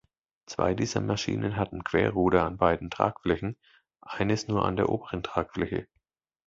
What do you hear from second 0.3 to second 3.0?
Zwei dieser Maschinen hatten Querruder an beiden